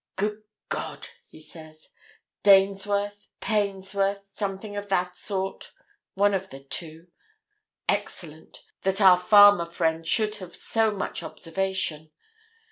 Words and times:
"Good 0.15 0.41
God!" 0.69 1.09
he 1.29 1.39
says. 1.39 1.89
"Dainsworth—Painsworth—something 2.41 4.75
of 4.75 4.89
that 4.89 5.15
sort—one 5.15 6.33
of 6.33 6.49
the 6.49 6.61
two. 6.61 7.09
Excellent—that 7.87 8.99
our 8.99 9.19
farmer 9.19 9.67
friend 9.67 10.07
should 10.07 10.37
have 10.37 10.55
so 10.55 10.89
much 10.89 11.21
observation. 11.21 12.09